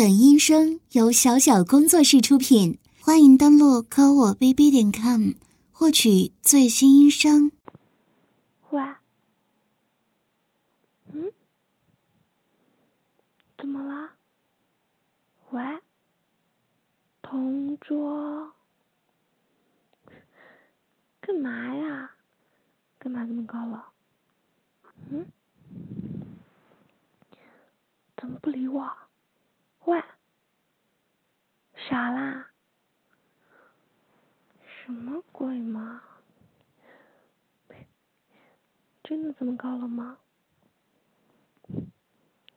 [0.00, 5.32] 本音声由小小工作室出品，欢迎登录科我 bb 点 com
[5.70, 7.52] 获取最新音声。
[8.70, 8.82] 喂，
[11.12, 11.30] 嗯，
[13.58, 14.14] 怎么啦？
[15.50, 15.62] 喂，
[17.20, 18.50] 同桌，
[21.20, 22.10] 干嘛呀？
[22.98, 23.82] 干嘛这么高冷？
[25.10, 25.26] 嗯？
[28.16, 28.90] 怎么不理我？
[29.90, 30.00] 喂，
[31.74, 32.52] 傻啦？
[34.62, 36.04] 什么鬼嘛？
[39.02, 40.18] 真的这么高了吗？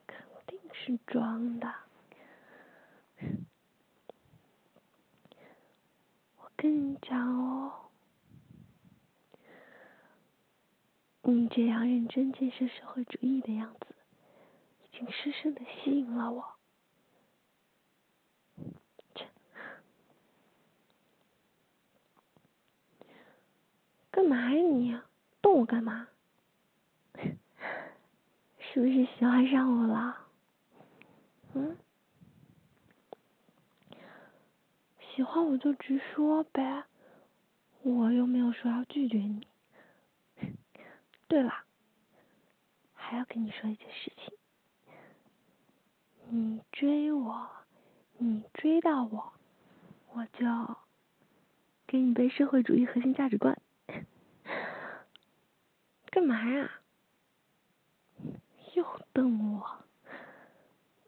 [0.05, 1.73] 肯定是装的。
[6.37, 7.89] 我跟你讲哦，
[11.23, 13.95] 你这样认真建设社会主义的样子，
[14.83, 16.59] 已经深深的吸引了我。
[24.23, 24.97] 干嘛呀你？
[25.41, 26.07] 动我干嘛？
[27.13, 30.17] 是不是喜欢上我了？
[31.53, 31.77] 嗯？
[35.13, 36.85] 喜欢我就直说呗，
[37.81, 39.45] 我又没有说要拒绝你。
[41.27, 41.51] 对了，
[42.93, 44.33] 还要跟你说一件事情，
[46.29, 47.49] 你追我，
[48.17, 49.33] 你追到我，
[50.13, 50.45] 我就
[51.85, 53.61] 给你背社会主义核心价值观。
[56.23, 56.71] 干嘛呀？
[58.75, 59.83] 又瞪我？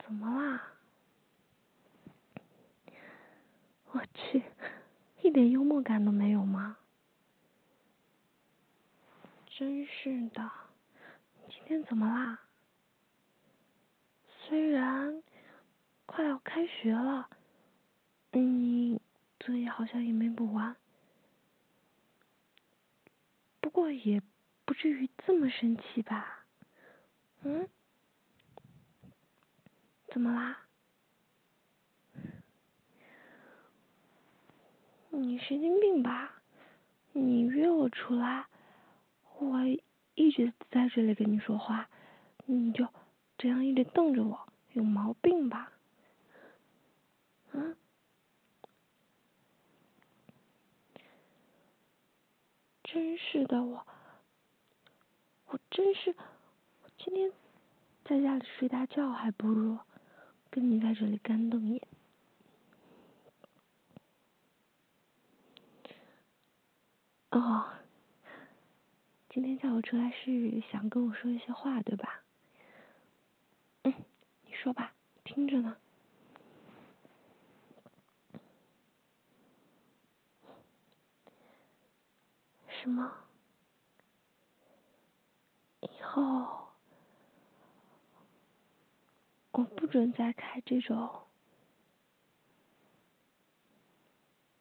[0.03, 0.61] 怎么啦？
[3.91, 4.43] 我去，
[5.21, 6.75] 一点幽默感都没有吗？
[9.47, 10.52] 真是的，
[11.47, 12.41] 今天怎么啦？
[14.27, 15.23] 虽然
[16.05, 17.30] 快要开学了，
[18.31, 18.99] 你
[19.39, 20.75] 作业好像也没补完，
[23.61, 24.21] 不过也。
[24.65, 26.45] 不至于这么生气吧？
[27.43, 27.70] 嗯？
[30.08, 30.65] 怎么啦？
[35.11, 36.42] 你神经病吧？
[37.14, 38.48] 你约我出来，
[39.37, 39.59] 我
[40.15, 41.87] 一直在这里跟你说话，
[42.45, 42.87] 你就
[43.37, 45.71] 这样一直瞪着我，有毛病吧？
[47.52, 47.77] 嗯？
[52.83, 53.76] 真是的，我。
[53.76, 53.95] 我
[55.55, 56.14] 我真是，
[56.83, 57.32] 我今天
[58.04, 59.77] 在家里睡大觉，还不如
[60.49, 61.82] 跟你在这里干瞪眼。
[67.30, 67.70] 哦，
[69.30, 72.21] 今天叫我出来是想跟我说一些话，对吧？
[73.83, 73.94] 嗯，
[74.42, 75.77] 你说吧，听着呢。
[82.67, 83.24] 什么？
[86.15, 86.70] 后，
[89.52, 91.23] 我不准再开这种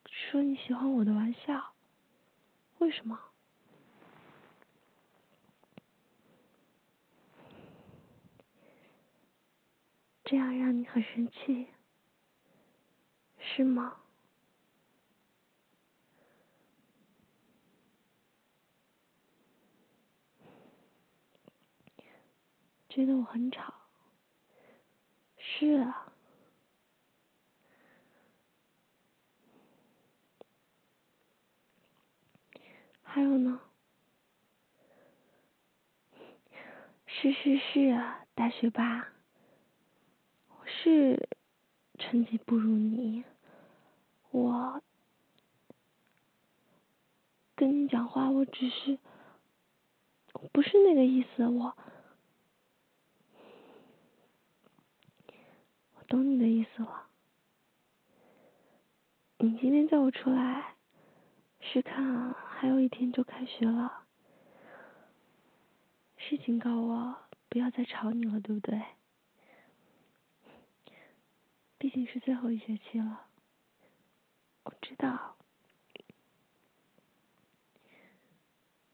[0.03, 1.73] 说你喜欢我的玩笑。
[2.79, 3.17] 为什么？
[10.25, 11.69] 这样让你很生气，
[13.39, 14.01] 是吗？
[22.95, 23.73] 觉得我很吵，
[25.37, 26.13] 是啊，
[33.03, 33.59] 还有呢，
[37.05, 39.09] 是是是啊，大学霸，
[40.47, 41.27] 我是
[41.99, 43.25] 成绩不如你，
[44.31, 44.81] 我
[47.57, 48.97] 跟你讲话，我只是，
[50.53, 51.77] 不是那个意思，我。
[56.07, 57.07] 懂你的意思了。
[59.39, 60.75] 你今天叫我出来，
[61.59, 64.05] 是看还有一天就开学了，
[66.17, 67.15] 是警告我
[67.49, 68.81] 不要再吵你了，对不对？
[71.77, 73.27] 毕竟是最后一学期了，
[74.63, 75.35] 我知道，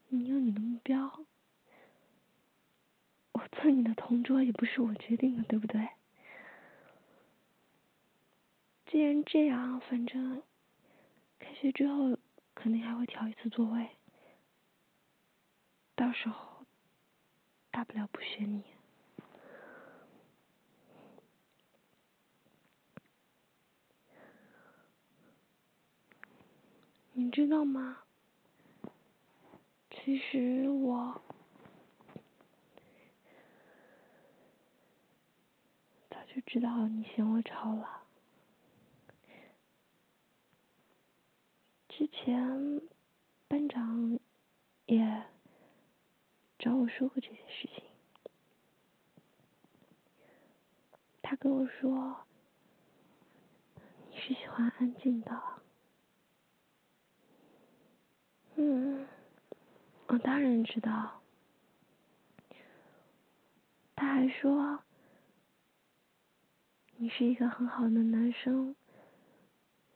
[0.08, 1.24] 你有你的目标，
[3.32, 5.88] 我做你的同桌也不是我决定的，对不对？
[8.92, 10.42] 既然这样反正
[11.38, 12.18] 开学之后
[12.54, 13.88] 肯定还会调一次座位
[15.94, 16.66] 到时候
[17.70, 18.62] 大不了不选你。
[27.14, 28.02] 你知道吗？
[29.90, 31.22] 其实我
[36.10, 38.01] 早就知道你嫌我吵了。
[42.02, 42.82] 之前
[43.46, 44.18] 班长
[44.86, 45.22] 也
[46.58, 47.84] 找我说过这件事情，
[51.22, 52.26] 他跟我说
[54.10, 55.40] 你是喜欢安静的。
[58.56, 59.06] 嗯，
[60.08, 61.22] 我当然知道。
[63.94, 64.82] 他还说
[66.96, 68.74] 你是一个很好的男生，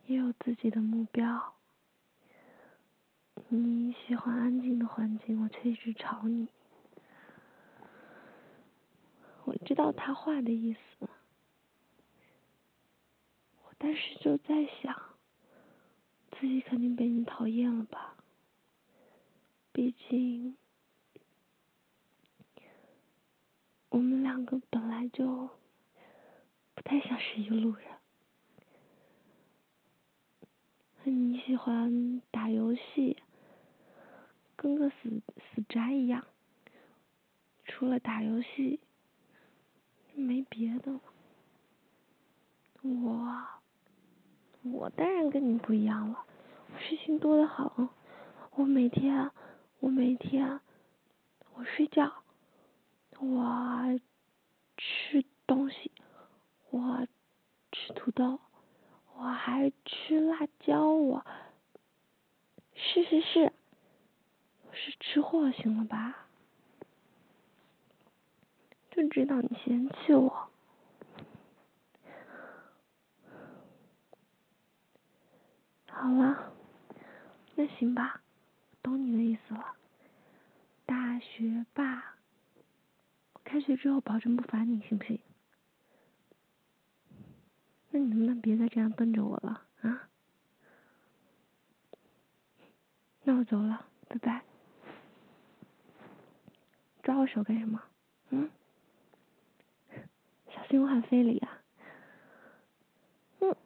[0.05, 1.56] 也有自己的目标。
[3.49, 6.49] 你喜欢安静的环境，我却一直吵你。
[9.45, 11.09] 我知道他话的意思，
[13.63, 15.01] 我当时就在想，
[16.33, 18.17] 自己肯定被你讨厌了吧？
[19.73, 20.57] 毕竟
[23.91, 25.49] 我们两个本来就
[26.75, 27.87] 不太像是一路人。
[31.05, 33.17] 你喜欢打游戏。
[34.67, 36.27] 跟个死死宅一样，
[37.67, 38.81] 除了打游戏，
[40.17, 40.99] 没别的。
[42.83, 43.47] 我，
[44.65, 46.27] 我当然跟你不一样了，
[46.81, 47.89] 事情多的很。
[48.57, 49.31] 我每天，
[49.79, 50.61] 我每天，
[51.55, 52.25] 我睡觉，
[53.21, 54.01] 我
[54.77, 55.93] 吃东西，
[56.71, 57.07] 我
[57.71, 58.41] 吃土豆，
[59.15, 61.25] 我还吃辣椒，我，
[62.75, 63.53] 是是是。
[65.09, 66.27] 吃货行了吧？
[68.91, 70.51] 就知道你嫌弃我。
[75.87, 76.53] 好了，
[77.55, 78.21] 那行吧，
[78.83, 79.77] 懂你的意思了。
[80.85, 82.17] 大学霸，
[83.45, 85.21] 开学之后保证不烦你，行不行？
[87.91, 90.09] 那你能不能别再这样瞪着我了啊？
[93.23, 94.43] 那我走了，拜拜。
[97.07, 97.81] 抓我手干什么？
[98.31, 98.51] 嗯，
[100.49, 101.63] 小心我喊非礼啊！
[103.39, 103.57] 嗯，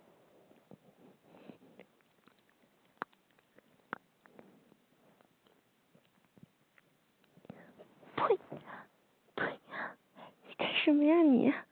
[8.15, 8.39] 呸
[9.37, 9.59] 呸！
[10.47, 11.49] 你干什么呀你？
[11.49, 11.67] 啊？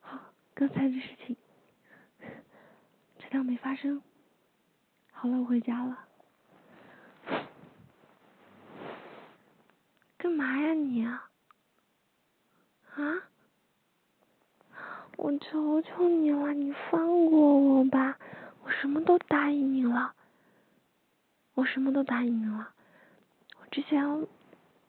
[0.00, 1.36] 好，刚才的事情，
[3.18, 4.02] 这当没发生。
[5.22, 6.04] 好了，我回家了。
[10.18, 11.06] 干嘛呀你？
[11.06, 11.22] 啊？
[15.16, 18.18] 我求求你了，你放过我吧！
[18.64, 20.12] 我什么都答应你了，
[21.54, 22.70] 我什么都答应你了。
[23.60, 24.04] 我之前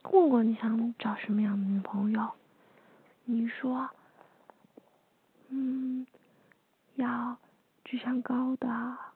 [0.02, 2.32] 问过你想找什么样的女朋友，
[3.26, 3.88] 你说，
[5.50, 6.08] 嗯，
[6.96, 7.38] 要
[7.86, 9.13] 智商高的。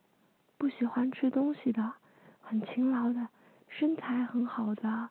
[0.58, 1.94] 不喜欢吃东西的，
[2.42, 3.30] 很勤劳的，
[3.68, 5.10] 身材很好的，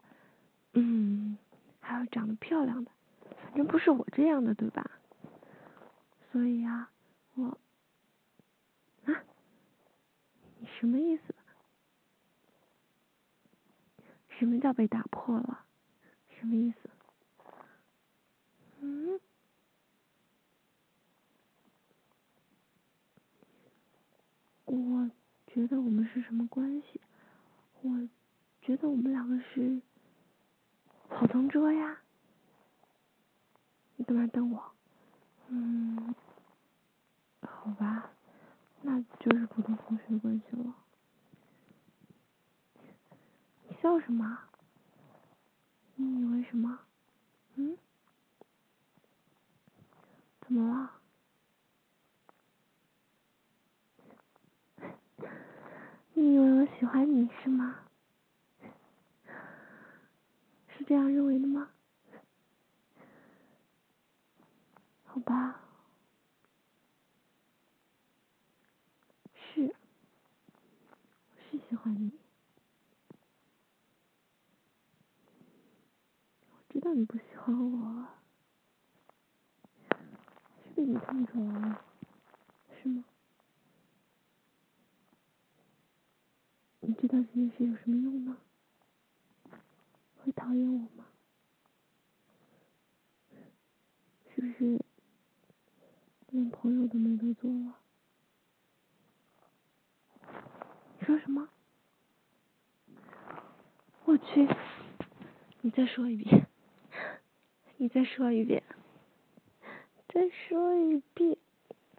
[0.72, 1.38] 嗯，
[1.80, 2.90] 还有长得漂亮的，
[3.44, 4.90] 反正不是我这样的，对吧？
[6.32, 6.90] 所以呀，
[7.34, 7.58] 我，
[9.04, 9.22] 啊，
[10.58, 11.34] 你什么意思？
[14.38, 15.64] 什么叫被打破了？
[16.38, 16.90] 什么意思？
[18.80, 19.20] 嗯？
[24.64, 25.10] 我。
[25.56, 27.00] 觉得我们是什么关系？
[27.80, 27.90] 我
[28.60, 29.80] 觉得我们两个是
[31.08, 31.98] 好同桌呀。
[33.96, 34.62] 你干嘛瞪我？
[35.48, 36.14] 嗯，
[37.40, 38.10] 好吧，
[38.82, 40.74] 那就是普通同学关系了。
[43.66, 44.38] 你笑什么？
[45.94, 46.80] 你以为什么？
[47.54, 47.78] 嗯？
[50.42, 50.92] 怎么了？
[56.18, 57.78] 你以为我喜欢你是吗？
[60.68, 61.70] 是这样认为的吗？
[65.04, 65.58] 好吧，
[69.34, 69.74] 是，
[71.50, 72.12] 是喜欢你。
[76.50, 78.06] 我知道你不喜欢我，
[80.62, 81.80] 是被你看出来了，
[82.82, 83.02] 是吗？
[87.16, 88.36] 你知道这件事有什么用呢？
[90.22, 91.06] 会讨厌我吗？
[94.34, 94.78] 是不是
[96.28, 97.78] 连朋友都没得做了。
[100.98, 101.48] 你说什么？
[104.04, 104.46] 我去！
[105.62, 106.46] 你再说一遍，
[107.78, 108.62] 你再说一遍，
[110.06, 111.38] 再说一遍，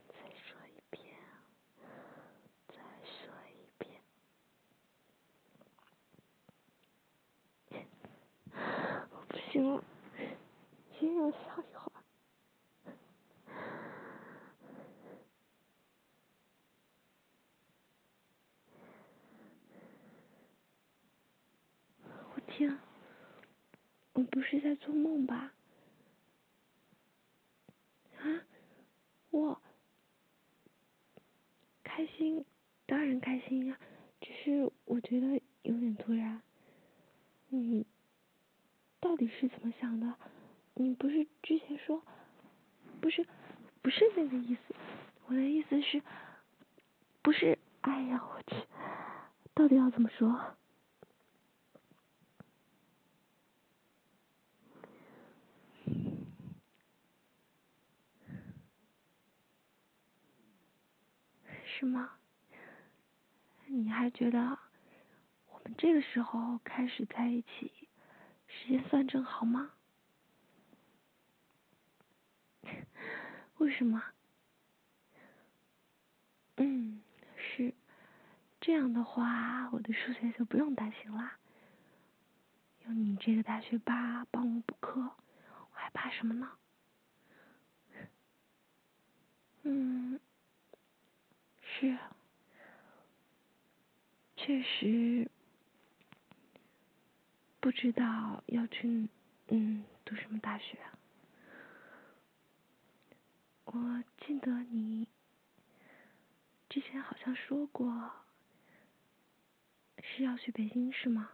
[0.07, 1.11] 再说一遍，
[2.67, 3.99] 再说一遍。
[9.11, 9.83] 我不行了，
[10.97, 12.03] 先让我笑一会儿。
[22.25, 22.75] 我天，
[24.13, 25.53] 我不是在做梦吧？
[28.19, 28.41] 啊，
[29.29, 29.61] 我
[31.83, 32.43] 开心，
[32.87, 33.77] 当然开心呀，
[34.19, 36.41] 只是我觉得有点突然。
[37.49, 37.85] 你
[38.99, 40.15] 到底是怎么想的？
[40.73, 42.01] 你不是之前说，
[42.99, 43.23] 不是，
[43.83, 44.73] 不是那个意思。
[45.27, 46.01] 我的意思是，
[47.21, 48.55] 不是，哎呀，我去，
[49.53, 50.57] 到底要怎么说？
[61.79, 62.13] 是吗？
[63.67, 64.57] 你还觉得
[65.51, 67.71] 我们这个时候开始在一起，
[68.47, 69.73] 时间算正好吗？
[73.59, 74.01] 为什么？
[76.55, 77.03] 嗯，
[77.35, 77.75] 是
[78.59, 81.37] 这样的话，我的数学就不用担心啦。
[82.87, 86.57] 有你这个大学霸帮我补课，我还怕什么呢？
[89.61, 90.19] 嗯，
[91.79, 91.95] 是，
[94.35, 95.29] 确实
[97.59, 99.07] 不知道要去
[99.49, 100.79] 嗯读什么大学。
[103.65, 105.07] 我记得你
[106.67, 108.11] 之前好像说过
[110.01, 111.29] 是要去北京是吗？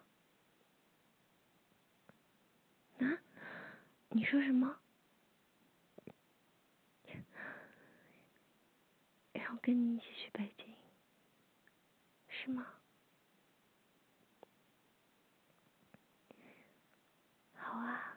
[2.99, 3.17] 啊？
[4.09, 4.77] 你说什么？
[9.53, 10.65] 我跟你一起去北京
[12.27, 12.65] 是吗？
[17.53, 18.12] 好啊。